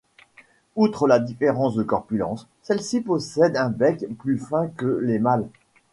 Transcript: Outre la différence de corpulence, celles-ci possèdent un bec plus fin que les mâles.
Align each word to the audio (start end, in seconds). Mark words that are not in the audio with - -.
Outre 0.75 1.05
la 1.07 1.19
différence 1.19 1.75
de 1.75 1.83
corpulence, 1.83 2.47
celles-ci 2.63 3.01
possèdent 3.01 3.55
un 3.55 3.69
bec 3.69 4.03
plus 4.17 4.39
fin 4.39 4.65
que 4.69 4.99
les 5.03 5.19
mâles. 5.19 5.47